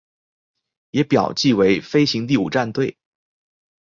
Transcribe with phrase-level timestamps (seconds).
[0.89, 2.97] 也表记为飞行第五战队。